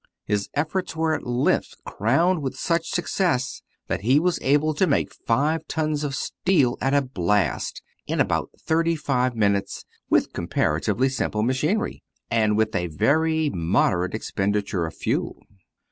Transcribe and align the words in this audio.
His 0.25 0.49
efforts 0.55 0.95
were 0.95 1.13
at 1.13 1.27
length 1.27 1.75
crowned 1.85 2.41
with 2.41 2.55
such 2.57 2.89
success 2.89 3.61
that 3.85 4.01
he 4.01 4.19
was 4.19 4.39
able 4.41 4.73
to 4.73 4.87
make 4.87 5.13
five 5.13 5.67
tons 5.67 6.03
of 6.03 6.15
steel 6.15 6.75
at 6.81 6.95
a 6.95 7.03
blast, 7.03 7.83
in 8.07 8.19
about 8.19 8.49
thirty 8.59 8.95
five 8.95 9.35
minutes, 9.35 9.85
with 10.09 10.33
comparatively 10.33 11.07
simple 11.07 11.43
machinery, 11.43 12.01
and 12.31 12.57
with 12.57 12.75
a 12.75 12.87
very 12.87 13.51
moderate 13.51 14.15
expenditure 14.15 14.87
of 14.87 14.95
fuel. 14.95 15.37